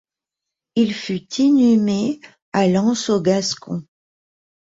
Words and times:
Il 0.73 0.95
fut 0.95 1.27
inhumé 1.37 2.19
à 2.53 2.65
l'Anse-aux-Gascons. 2.67 3.85